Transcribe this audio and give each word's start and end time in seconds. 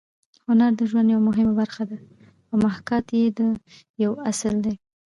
هنر 0.47 0.71
د 0.79 0.81
ژوند 0.89 1.07
یوه 1.13 1.23
مهمه 1.29 1.53
برخه 1.61 1.83
ده 1.89 1.97
او 2.49 2.55
محاکات 2.63 3.05
یې 3.17 3.21
یو 4.03 4.11
اصل 4.29 4.55
دی 4.65 4.73